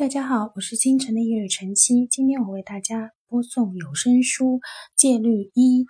[0.00, 2.06] 大家好，我是清晨的一缕晨曦。
[2.06, 4.56] 今天我为大家播送有声书
[4.96, 5.84] 《戒律一：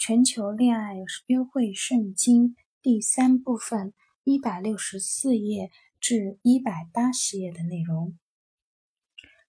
[0.00, 0.96] 全球恋爱
[1.28, 2.48] 约会圣经》
[2.82, 3.94] 第三部分
[4.24, 5.70] 一百六十四页
[6.00, 8.18] 至一百八十页的内容。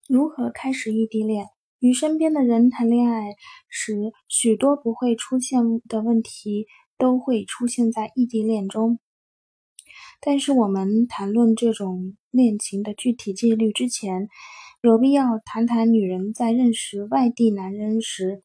[0.08, 1.48] 如何开始异地恋？
[1.80, 3.34] 与身边的人谈恋爱
[3.68, 3.96] 时，
[4.28, 5.60] 许多不会出现
[5.90, 6.68] 的问题
[7.00, 9.00] 都会出现在异地恋中。
[10.22, 14.30] 但是我们谈论这种恋情的具体戒律之前，
[14.82, 18.42] 有必要谈谈女人在认识外地男人时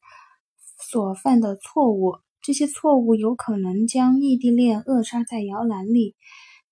[0.91, 2.17] 所犯的错误。
[2.41, 6.15] 这些错误有可能将异地恋扼杀在摇篮里。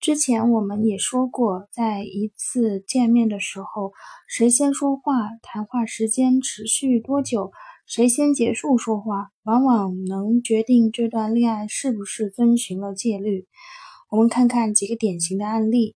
[0.00, 3.92] 之前我们也说过，在一次见面的时候，
[4.28, 7.50] 谁先说话，谈话时间持续多久，
[7.84, 13.46] 谁先结束说话，往往能决定这段恋爱是不是遵循了戒律。
[14.10, 15.94] 我们看看几个典型的案例，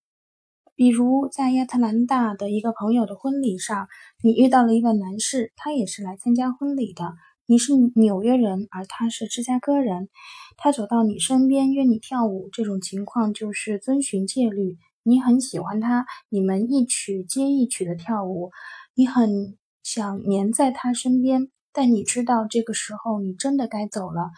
[0.74, 3.88] 比如在亚特兰大的一个朋友的婚礼上，
[4.22, 7.14] 你遇到了一位男士，他也是来参加婚礼的。
[7.46, 10.10] 你是纽约人，而他是芝加哥人。
[10.58, 14.76] 他走到你身边约你跳舞，这种情况就是遵循戒律。
[15.04, 18.50] 你很喜欢他，你们一曲接一曲的跳舞，
[18.94, 24.30] 你很想黏在他身边，但你知道这个时候你真的该走了。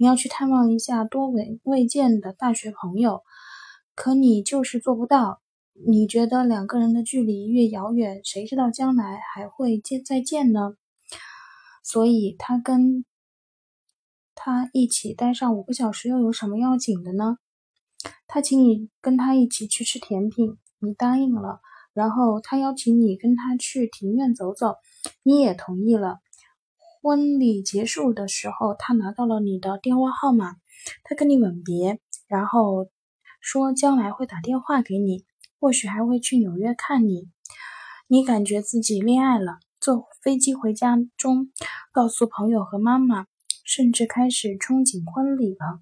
[0.00, 3.22] 你要去探望一下多未未见的大学朋友，
[3.96, 5.42] 可你就是做不到。
[5.86, 10.74] 你觉得两个人的距离越遥远，谁知道将来还会见再见呢？
[11.82, 13.04] 所以他跟
[14.36, 17.38] 他一起待上五个小时又有什么要紧的呢？
[18.28, 21.60] 他请你跟他一起去吃甜品，你答应了。
[21.92, 24.76] 然后他邀请你跟他去庭院走走，
[25.24, 26.20] 你也同意了。
[27.00, 30.56] 婚礼结束的时候，他拿到了你的电话号码，
[31.04, 32.88] 他跟你吻别，然后
[33.40, 35.24] 说将来会打电话给你，
[35.60, 37.28] 或许还会去纽约看你。
[38.08, 41.52] 你感觉自己恋爱了，坐飞机回家中，
[41.92, 43.26] 告诉朋友和妈妈，
[43.64, 45.80] 甚至开始憧憬婚礼了。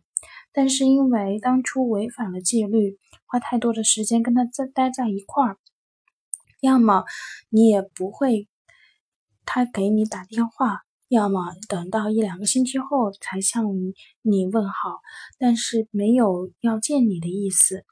[0.52, 5.58] 但是因为当初违反了纪律，花太多的时间跟他在待在一块儿，
[6.60, 7.04] 要么
[7.48, 8.48] 你也不会
[9.44, 10.85] 他给你打电话。
[11.08, 13.64] 要么等到一两个星期后才向
[14.22, 15.00] 你问好，
[15.38, 17.84] 但是没有要见你的意思。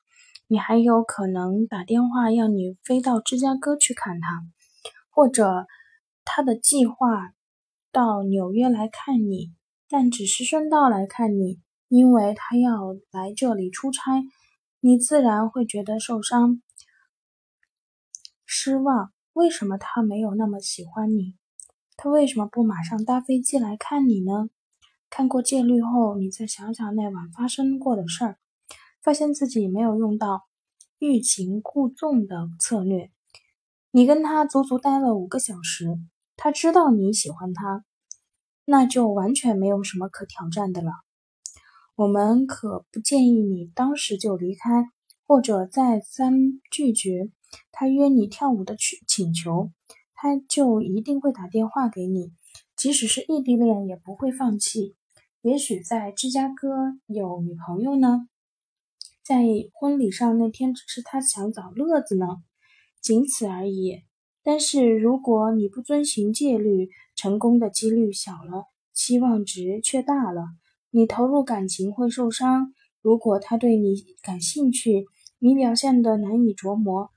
[0.48, 4.42] 你还有可能打电话要你飞到芝加哥去看他，
[5.10, 5.66] 或者
[6.24, 7.32] 他的计划
[7.92, 9.54] 到纽约来看你，
[9.88, 14.22] 但只是顺道来看你，因为他要来这里出差，
[14.80, 16.60] 你自然会觉得受伤、
[18.44, 19.12] 失望。
[19.32, 21.36] 为什么他没有那么喜欢你？
[21.96, 24.48] 他为什么不马上搭飞机来看你呢？
[25.08, 28.38] 看过戒律后，你再想想那晚发生过的事儿，
[29.00, 30.42] 发现自己没有用到
[30.98, 33.10] 欲擒故纵的策略。
[33.92, 35.86] 你跟他足足待了五个小时，
[36.36, 37.84] 他知道你喜欢他，
[38.64, 40.90] 那就完全没有什么可挑战的了。
[41.94, 44.86] 我们可不建议你当时就离开，
[45.28, 47.30] 或者再三拒绝
[47.70, 49.70] 他约你跳舞的请请求。
[50.24, 52.32] 他就一定会打电话给你，
[52.76, 54.96] 即使是异地恋也不会放弃。
[55.42, 58.26] 也许在芝加哥有女朋友呢，
[59.22, 62.26] 在婚礼上那天只是他想找乐子呢，
[63.02, 64.00] 仅此而已。
[64.42, 68.64] 但是如果你不遵循戒律，成功的几率小了，
[68.94, 70.46] 期望值却大了。
[70.88, 72.72] 你投入感情会受伤。
[73.02, 75.04] 如果他对你感兴趣，
[75.38, 77.10] 你表现的难以琢磨。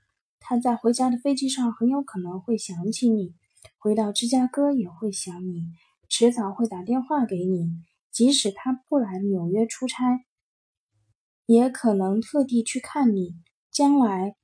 [0.50, 3.34] 他在回家的飞机上很有可能会想起你，
[3.76, 5.66] 回到芝加哥也会想你，
[6.08, 7.68] 迟早会打电话给你。
[8.10, 10.24] 即使他不来纽约出差，
[11.44, 13.34] 也可能特地去看你。
[13.70, 14.36] 将来，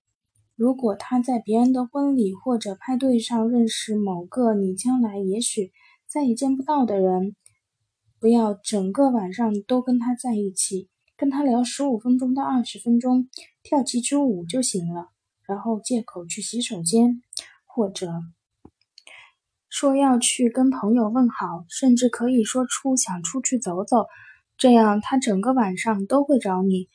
[0.56, 5.72] 如果他在别人的婚礼或者派对上认识某个你将来也许
[6.06, 7.34] 再也见不到的人，
[8.20, 13.30] 不要整个晚上都跟他在一起，跟他聊十五分钟到二十分钟，
[13.62, 15.13] 跳几支舞就行了。
[15.46, 17.22] 然后借口去洗手间，
[17.66, 18.08] 或者
[19.68, 24.06] 说要去跟朋友问好，甚至可以说出想出去走走，
[24.56, 26.88] 这样他整个晚上都会找你，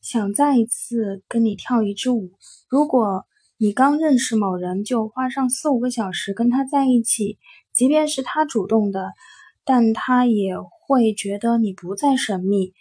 [0.00, 2.30] 想再一次跟你跳一支舞。
[2.68, 3.26] 如果
[3.58, 7.38] 你刚认识某人就花上四五个小时跟他在一起，
[7.74, 9.12] 即便是他主动的，
[9.64, 12.72] 但他也会觉得你不再神秘，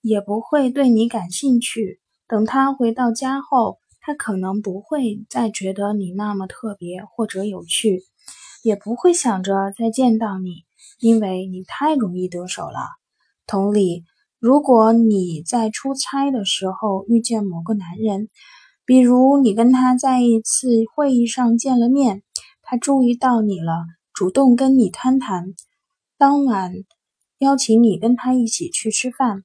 [0.00, 2.00] 也不会对你感兴趣。
[2.28, 3.78] 等他回到家后。
[4.06, 8.02] 他可能不会再觉得你那么特别或者有趣，
[8.62, 10.66] 也不会想着再见到你，
[11.00, 12.80] 因为你太容易得手了。
[13.46, 14.04] 同理，
[14.38, 18.28] 如果你在出差的时候遇见某个男人，
[18.84, 22.22] 比如你跟他在一次会议上见了面，
[22.60, 25.54] 他注意到你了，主动跟你攀谈，
[26.18, 26.74] 当晚
[27.38, 29.44] 邀请你跟他一起去吃饭，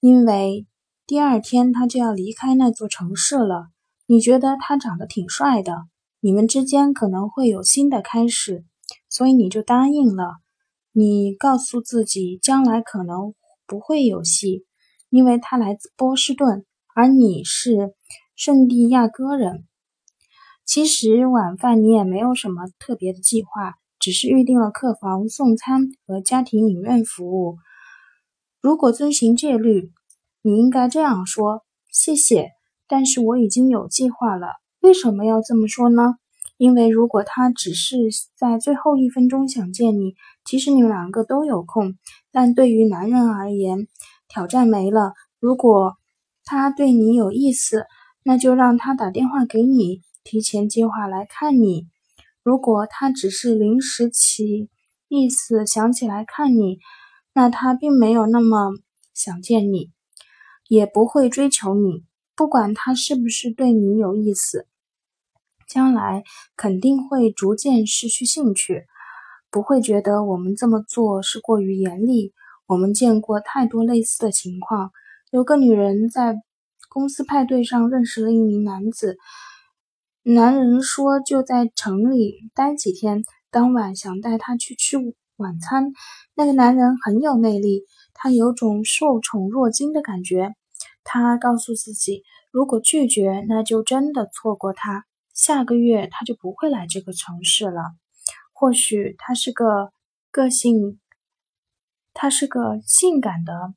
[0.00, 0.66] 因为
[1.06, 3.66] 第二天他就要离开那座城市了。
[4.12, 5.72] 你觉得他长得挺帅的，
[6.20, 8.62] 你们之间可能会有新的开始，
[9.08, 10.34] 所以你就答应了。
[10.92, 13.34] 你告诉自己，将来可能
[13.66, 14.66] 不会有戏，
[15.08, 17.94] 因为他来自波士顿，而你是。
[18.36, 19.66] 圣地亚哥人，
[20.66, 27.56] 其实晚饭你也没有什么特别的计划，只是预定了客房送餐和家庭影院服务。
[28.60, 29.90] 如果遵循戒律，
[30.42, 32.50] 你应该这样说：“谢谢，
[32.92, 34.48] 但是我已经有计划了。”
[34.84, 36.16] 为什么要这么说呢？
[36.58, 37.96] 因为如果他只是
[38.36, 41.94] 在最后一分钟想见你，其实你们两个都有空。
[42.30, 43.88] 但对于男人而言，
[44.28, 45.14] 挑战没了。
[45.40, 45.96] 如果
[46.44, 47.86] 他对你有意思，
[48.24, 51.88] 那就让他打电话给你，提前计划来看你。
[52.42, 54.68] 如果他只是临时起
[55.08, 56.78] 意思想起来看你，
[57.32, 58.72] 那他并没有那么
[59.14, 59.90] 想见你，
[60.68, 62.04] 也不会追求你。
[62.42, 64.66] 不管他是不是对你有意思，
[65.68, 66.24] 将来
[66.56, 68.84] 肯定会逐渐失去兴趣，
[69.48, 72.32] 不会觉得我们这么做是过于严厉。
[72.66, 74.90] 我们见过太多类似的情况，
[75.30, 76.42] 有个女人在。
[76.88, 79.18] 公司派对上认识了一名男子，
[80.24, 83.22] 男人说就在城里待几天，
[83.52, 84.96] 当晚想带他去吃
[85.36, 85.92] 晚餐。
[86.34, 87.84] 那个男人很有魅力，
[88.14, 90.56] 他有种受宠若惊的感觉。
[91.04, 95.04] 他告诉自己，如果拒绝，那就真的错过他。
[95.34, 97.94] 下个月他就不会来这个城市了。
[98.52, 99.92] 或许他是个
[100.30, 101.00] 个性，
[102.12, 103.74] 他是个性感的。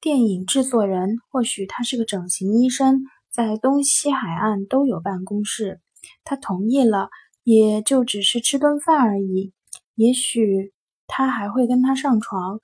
[0.00, 5.80] 电影制作人，或许他是个整形医生，在东西海岸都有办公室。
[6.24, 7.10] 他同意了，
[7.42, 9.52] 也就只是吃顿饭而已。
[9.96, 10.72] 也许
[11.08, 12.60] 他还会跟他上床。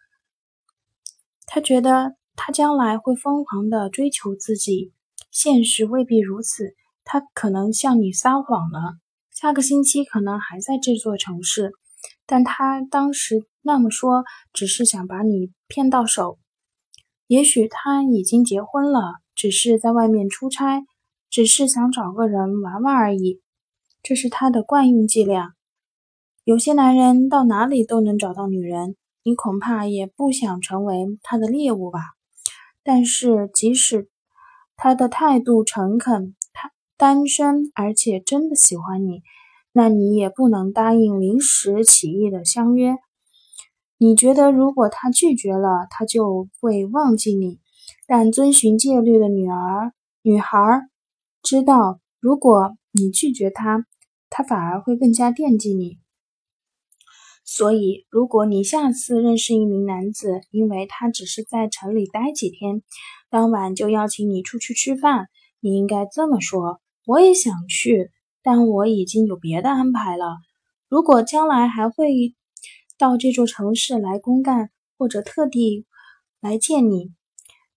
[1.46, 4.92] 他觉得他将来会疯狂的追求自己，
[5.30, 6.74] 现实未必如此。
[7.04, 8.96] 他可能向你撒谎了，
[9.30, 11.72] 下个星期可能还在这座城市，
[12.26, 16.38] 但他当时那么说，只是想把你骗到手。
[17.26, 20.84] 也许他已经结婚了，只是在外面出差，
[21.28, 23.42] 只是想找个人玩玩而已。
[24.02, 25.52] 这是他的惯用伎俩。
[26.44, 32.00] 有些男人到哪里都能找到女人，你恐怕也不想成为他的猎物吧？
[32.84, 34.08] 但是即使
[34.76, 39.22] 他的态度诚恳，他单身而且真的喜欢你，
[39.72, 42.96] 那你也不能答应临时起意的相约。
[43.96, 47.60] 你觉得，如果他拒绝了，他就会忘记你。
[48.06, 49.92] 但遵循戒律的女儿、
[50.22, 50.58] 女孩
[51.42, 53.86] 知道，如果你拒绝他，
[54.28, 55.98] 他反而会更加惦记你。
[57.44, 62.82] 所以，如果你下次认识一名男子，因为他只是在城里待几天，
[63.30, 65.28] 当晚就邀请你出去吃饭，
[65.60, 68.10] 你应该这么说：“我也想去，
[68.42, 70.38] 但我已经有别的安排了。
[70.88, 72.34] 如果将来还会……”
[72.96, 75.84] 到这座城市来公干，或者特地
[76.40, 77.10] 来见你，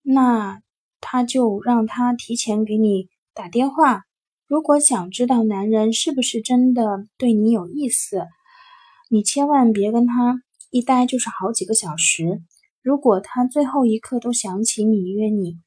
[0.04, 0.62] 那
[1.02, 4.04] 他就让他提前给你打电话。
[4.46, 8.28] 如果想知道男人是不是真的对你有意思，
[9.10, 12.42] 你千万别跟他一待就是好几个小时。
[12.82, 15.58] 如果他最后一刻都想起你约你，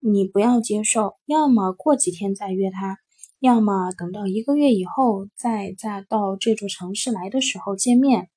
[0.00, 2.98] 你不要接受，要么过几天再约他，
[3.40, 8.28] 要么等到一个月以后再再到这座城市来的时候见面。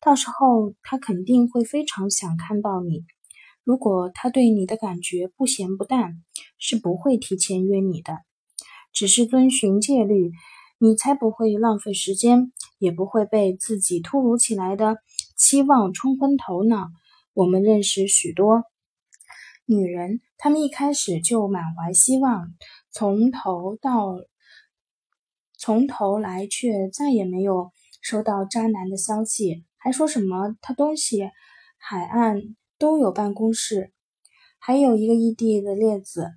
[0.00, 3.04] 到时候他肯定会非常想看到你。
[3.64, 6.22] 如果他对你的感觉不咸不淡，
[6.58, 8.18] 是不会提前约你的。
[8.92, 10.32] 只是遵循戒律，
[10.78, 14.96] 你才不会浪费时间，也不会被自己突如其来的
[15.36, 16.88] 期望冲昏头脑。
[17.34, 18.64] 我们认识许多
[19.66, 22.48] 女人，她们一开始就满怀希望，
[22.90, 24.16] 从头到
[25.56, 27.70] 从头来，却再也没有
[28.00, 29.64] 收到渣男的消息。
[29.76, 31.30] 还说什么他东西
[31.76, 33.92] 海岸都有办公室，
[34.58, 36.32] 还有一个异地的例子，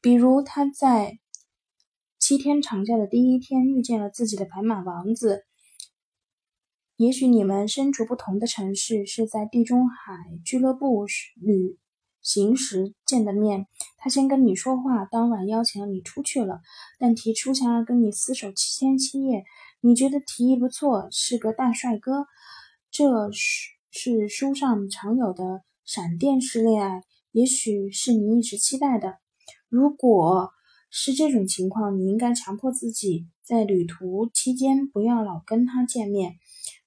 [0.00, 1.18] 比如他在
[2.18, 5.44] 七天长假的第一天遇见了自己的白马王子。
[7.02, 11.04] 也许你们身处不同的城市，是在地中海俱乐部
[11.34, 11.76] 旅
[12.20, 13.66] 行时见的面。
[13.98, 16.60] 他先跟你说话，当晚邀请你出去了，
[17.00, 19.42] 但提出想要跟你厮守七天七夜。
[19.80, 22.26] 你觉得提议不错，是个大帅哥。
[22.92, 29.16] 这是是书上常有的闪电式恋爱，也许是你一直期待的。
[29.68, 30.52] 如果
[30.88, 36.34] 是这种情况，你应该强迫自己在旅途期间不要老跟他见面。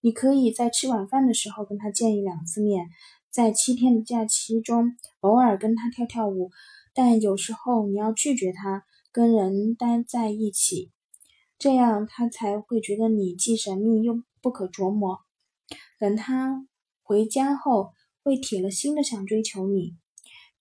[0.05, 2.89] 你可以在吃晚饭的时候跟他见一两次面，
[3.31, 6.51] 在七天的假期中偶尔跟他跳跳舞，
[6.93, 10.91] 但有时候你要拒绝他跟人待在一起，
[11.57, 15.21] 这样他才会觉得你既神秘又不可琢磨。
[15.99, 16.67] 等他
[17.01, 17.89] 回家后，
[18.21, 19.95] 会铁了心的想追求你。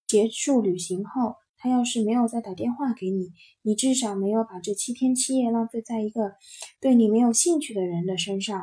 [0.06, 1.34] 结束旅行后。
[1.56, 3.32] 他要是没有再打电话给你，
[3.62, 6.34] 你至少没有把这七天七夜浪费在一个
[6.78, 8.60] 对你没有兴趣的人的身上。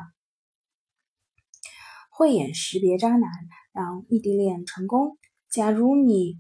[2.22, 3.28] 慧眼识别渣男，
[3.74, 5.18] 让异地恋成功。
[5.52, 6.36] 假如你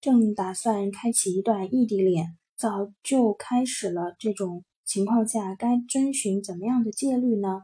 [0.00, 7.60] 正打算开启一段异地恋，早就开始了，这种情况下该遵循怎么样的戒律呢？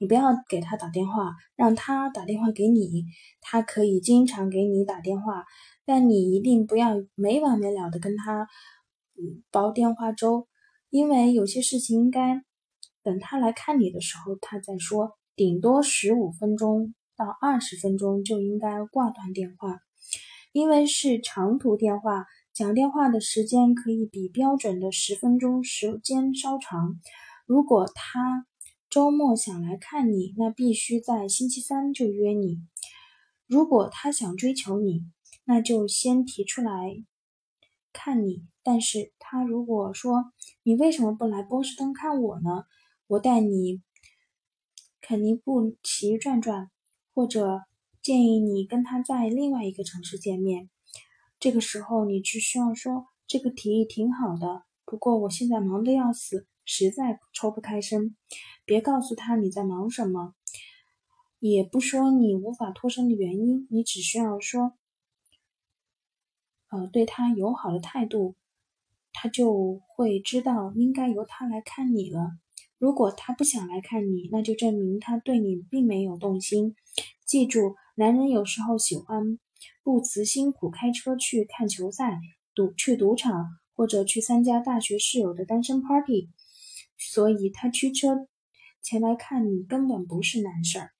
[0.00, 3.04] 你不要给他打电话，让他打电话给你。
[3.40, 5.44] 他可以经常给你打电话。
[5.84, 8.48] 但你一定不要没完没了的跟他
[9.52, 10.48] 煲电话粥，
[10.90, 12.42] 因为有些事情应该
[13.04, 19.80] 等他来看你的时候他再说，顶多十五分钟到二十分钟就应该挂断电话，
[20.52, 27.00] 因为是长途电话，讲电话的时间可以比标准的十分钟时间稍长。
[27.46, 28.46] 如果他
[28.90, 32.58] 周末想来看你，那必须在星期三就约你。
[33.46, 35.04] 如果他想追求你，
[35.44, 37.04] 那就先提出来
[37.92, 42.64] 看你，但是他如果说你为什么不来波士顿看我呢？
[43.06, 43.82] 我带你
[45.02, 46.70] 肯尼布奇转转，
[47.14, 47.62] 或者
[48.02, 50.68] 建议你跟他在另外一个城市见面。
[51.38, 58.16] 这个时候你只需要说这个提议挺好的，不过我现在忙得要死，实在抽不开身。
[58.64, 60.34] 别告诉他你在忙什么，
[61.38, 64.72] 也不说你无法脱身的原因，你只需要说。
[66.70, 68.34] 呃，对他友好的态度，
[69.12, 72.38] 他就会知道应该由他来看你了。
[72.78, 76.74] 如果他不想来看你，那就证明他对你并没有动心。
[77.24, 79.38] 记住，男人有时候喜欢
[79.82, 82.18] 不辞辛苦开车去看球赛、
[82.54, 86.28] 赌去赌场或者去参加大学室友的单身 party，
[86.98, 88.28] 所以他驱车
[88.82, 90.90] 前来看你根本不是难事儿。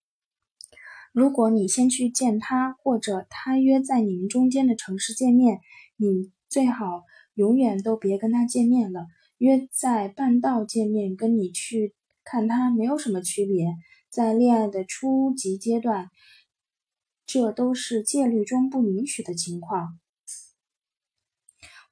[1.12, 5.60] 如果你先去见他，或者他约在你们中间的城市见面，
[5.96, 7.02] 你最好
[7.34, 9.06] 永远都别跟他见面了。
[9.44, 13.66] 约在半道见面，跟你去看他没有什么区别。
[14.08, 16.08] 在恋爱的初级阶段，
[17.26, 20.00] 这都是戒律中不允许的情况。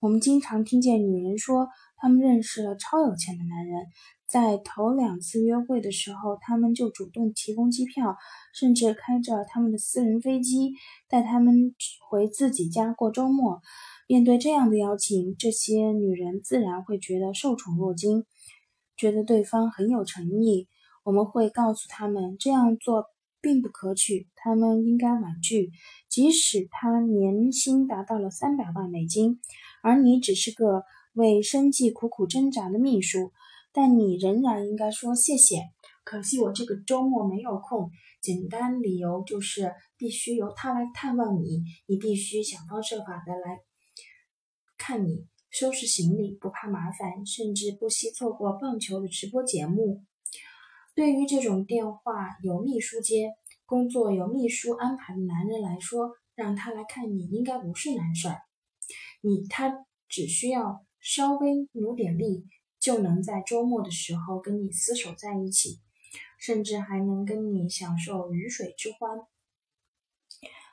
[0.01, 1.69] 我们经常听见女人说，
[1.99, 3.85] 她们认识了超有钱的男人。
[4.27, 8.17] 在头两次约会的时候，他们就主动提供机票，
[8.55, 10.73] 甚至开着他们的私人飞机
[11.07, 11.75] 带他们
[12.09, 13.61] 回自己家过周末。
[14.13, 18.27] 面对这样的邀请，这些女人自然会觉得受宠若惊，
[18.95, 20.69] 觉得对方很有诚意。
[21.03, 23.07] 我们会告诉他们这样做
[23.41, 25.71] 并不可取，他们应该婉拒，
[26.11, 29.41] 即使他年薪达到了三百万美金，
[29.83, 30.83] 而你只是个
[31.15, 33.33] 为生计苦苦挣扎的秘书。
[33.73, 35.63] 但你仍然应该说谢谢。
[36.05, 37.91] 可惜我这个周末没有空。
[38.21, 43.61] 简单理由就是必须由他来探望你，你必须想方设法的来
[44.85, 50.03] 看你，收拾行李，不怕麻烦，甚至不惜错过棒球的直播节目。
[50.93, 53.31] 对于这种电话有秘书接、
[53.65, 58.41] 工作有秘书安排的男人来说，让他来看你应该不是难事儿。
[59.21, 62.49] 你他只需要稍微努点力。
[62.81, 65.79] 就能在周末的时候跟你厮守在一起，
[66.37, 69.21] 甚至还能跟你享受鱼水之欢。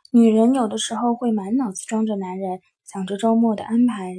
[0.10, 4.15] 女人有的时候会满脑子装着男人，想着周末的安排，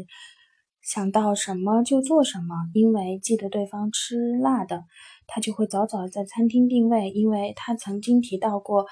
[0.80, 2.54] 想到什么就做什么。
[2.72, 4.84] 因为记得对方吃辣的，
[5.26, 7.10] 他就会早早在餐厅定位。
[7.10, 8.86] 因为他曾经提到过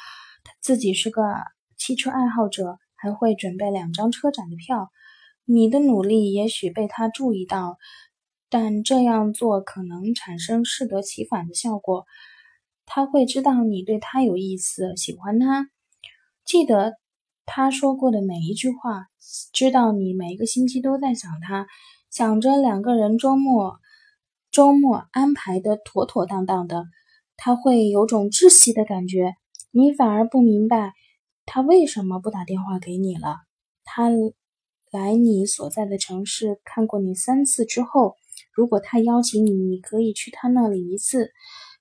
[0.61, 1.23] 自己是个
[1.76, 4.90] 汽车爱好者，还会准备两张车展的票。
[5.44, 7.76] 你的努力也许被他注意到。
[8.50, 12.04] 但这样做可能产生适得其反的效果。
[12.85, 15.68] 他会知道你对他有意思，喜欢他，
[16.44, 16.94] 记得
[17.50, 19.07] 他说过的每一句话，
[19.55, 21.67] 知道你每一个星期都在想他，
[22.11, 23.78] 想着两个人周末
[24.52, 26.85] 周末安排的妥妥当当的。
[27.38, 29.35] 他会有种窒息的感觉，
[29.71, 30.93] 你反而不明白
[31.47, 33.38] 他为什么不打电话给你了。
[33.83, 34.11] 他
[34.90, 38.14] 来你所在的城市看过你三次之后。
[38.52, 41.31] 如果他邀请你，你可以去他那里一次，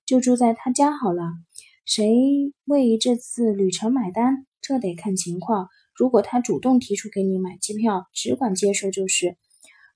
[0.04, 1.22] 就住在他家好了。
[1.84, 4.47] 谁为这次旅程买单？
[4.68, 5.68] 这得看情况。
[5.94, 9.38] 如果他主动提出给你买机票，只管接受就是。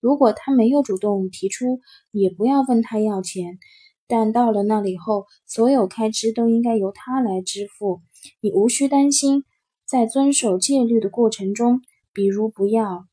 [0.00, 3.58] 如果他没有主动提出，也不要问他要钱。
[4.06, 8.00] 但到了那里后，所有开支都应该由他来支付。
[8.40, 9.44] 你无需担心，
[9.84, 11.82] 在遵守戒律的过程中，
[12.14, 13.06] 比如不要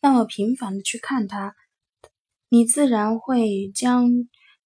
[0.00, 1.56] 那么频繁的去看他，
[2.48, 4.08] 你自然会将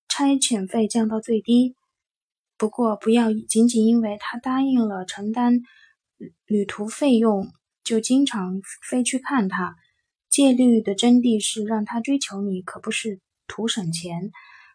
[0.07, 1.75] 差遣费降到最低。
[2.57, 5.61] 不过，不要仅仅因为他答应了承担
[6.47, 7.53] 旅途费用，
[7.83, 9.77] 就经常飞去看他。
[10.31, 14.31] 戒律的真谛是让他追求你，可不是图省钱。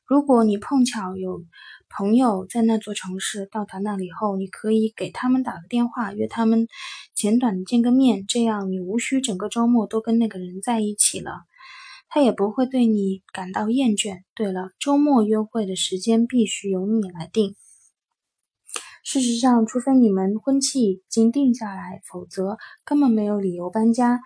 [0.06, 1.44] 如果你碰巧有
[1.90, 6.68] 朋友在那座城市，到达那里后，你可以给他们打个电话，约他们
[7.14, 11.44] 简短的见个面，这样你无需整个周末都跟那个人在一起了。
[12.08, 14.22] 他也不会对你感到厌倦。
[14.34, 17.56] 对了，周末约会的时间必须由你来定。
[19.04, 24.20] 事实上，除非你们婚期已经定下来，否则根本没有理由搬家。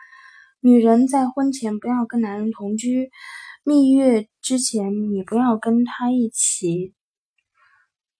[0.59, 3.09] 女人在婚前不要跟男人同居，
[3.63, 6.93] 蜜月之前你不要跟他一起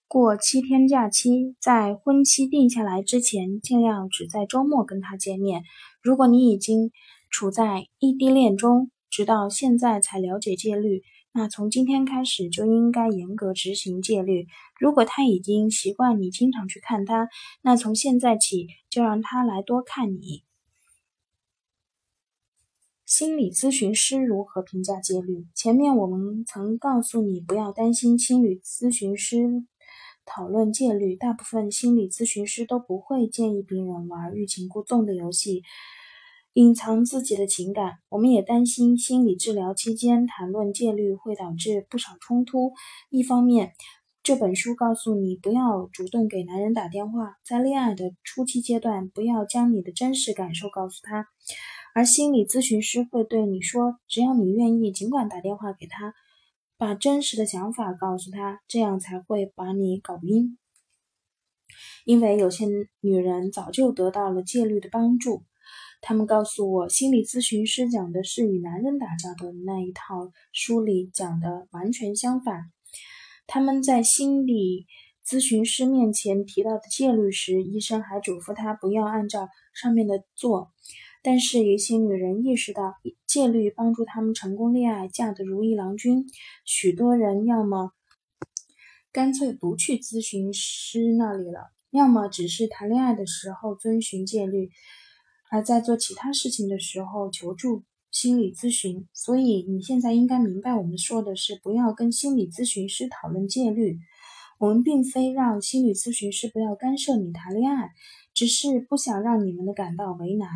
[0.08, 1.56] 过七天假期。
[1.60, 5.64] 在婚期定下来之前，尽量只在周末跟他见面。
[6.02, 6.92] 如果你已经
[7.30, 11.02] 处在异地恋中，直到现在才了解戒律。
[11.36, 14.46] 那从今天开始就应该严格执行戒律。
[14.80, 17.28] 如果他已经习惯你经常去看他，
[17.64, 20.44] 那从现在起就让他来多看你。
[23.04, 25.48] 心理咨询师如何评价戒律？
[25.56, 29.66] 前面我们曾告诉你不要担心心理咨询师
[30.26, 35.64] 讨论戒律，大部分心理咨询师都不会建议病人玩欲擒故纵的游戏。
[36.54, 42.74] 隐藏自己的情感，我们也担心心理治疗期间谈论戒律会导致不少冲突。
[43.10, 43.74] 一方面，
[44.22, 51.26] 这本书告诉你不要主动给男人打电话，在恋爱的初期阶段，不要将你的真实感受告诉他。
[51.96, 56.14] 而心理咨询师会对你说，只要你愿意，尽管打电话给他，
[56.78, 60.60] 把真实的想法告诉他，这样才会把你搞晕。
[62.06, 62.68] 因为有些
[63.02, 65.42] 女人早就得到了戒律的帮助。
[66.06, 72.66] 他们告诉我，心理咨询师讲的是与男人打交道的那一套，书里讲的完全相反。
[73.48, 74.86] 他们在心理
[75.26, 80.74] 咨询师面前提到的戒律时，医生还嘱咐他不要按照上面的做。
[81.22, 86.26] 但是，一些女人意识到戒律帮助他们成功恋爱，嫁得如意郎君。
[86.66, 87.94] 许多人要么
[89.14, 94.70] 干脆不去咨询师那里了，要么只是谈恋爱的时候遵循戒律。
[95.54, 104.00] 而在做其他事情的时候求助心理咨询，所以你现在应该明白，我们说的是不要跟心理咨询师讨论戒律。
[104.58, 107.92] 我们并非让心理咨询师不要干涉你谈恋爱，
[108.34, 110.50] 只是不想让你们的感到为难。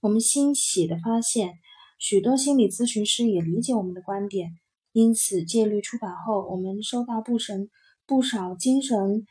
[0.00, 1.58] 我们欣喜地发现，
[1.98, 4.52] 许多心理咨询师也理解我们的观点，
[4.92, 7.68] 因此戒律出版后，我们收到不神
[8.06, 9.26] 不少精神。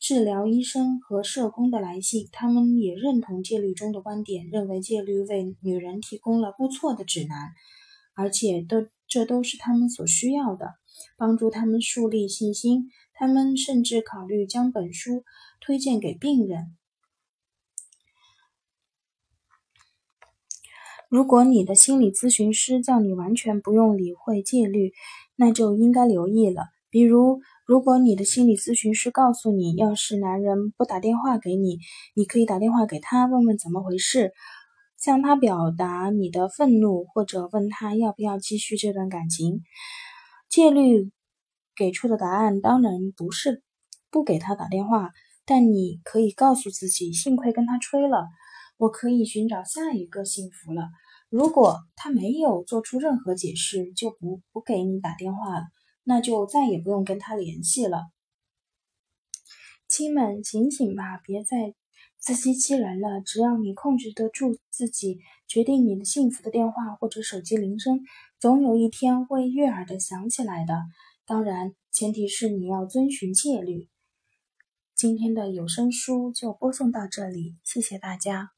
[0.00, 7.52] 治疗医生和社工的来信，他们也认同戒律中的观点，认为戒律为女人提供了不错的指南，
[8.14, 10.74] 而且都这都是他们所需要的，
[11.16, 12.90] 帮助他们树立信心。
[13.12, 15.24] 他们甚至考虑将本书
[15.60, 16.76] 推荐给病人。
[21.08, 24.92] 如果你的心理咨询师叫你完全不用理会戒律，
[25.34, 27.40] 那就应该留意了，比如。
[27.68, 31.80] 如果你的心理咨询师告诉你，要是男人不打电话给你，
[32.14, 34.32] 你可以打电话给他，问问怎么回事，
[34.96, 39.64] 向他表达你的愤怒，或者问他要不要继续这段感情。
[40.48, 41.12] 戒律
[41.76, 43.62] 给出的答案当然不是
[44.10, 45.10] 不给他打电话，
[45.44, 48.28] 但你可以告诉自己，幸亏跟他吹了，
[48.78, 50.88] 我可以寻找下一个幸福了。
[51.28, 55.64] 如果他没有做出任何解释，就不不给你打电话了。
[56.08, 58.06] 那就再也不用跟他联系了。
[59.86, 61.74] 亲们，醒醒吧，别再
[62.18, 63.20] 自欺欺人了。
[63.20, 68.00] 只要你控制得住自己，决定你的幸福的电话或者手机铃声，
[68.40, 70.74] 总有一天会悦耳的响起来的。
[71.26, 73.90] 当然，前提是你要遵循戒律。
[74.94, 78.52] 今天的有声书就播送到这里，谢谢大家。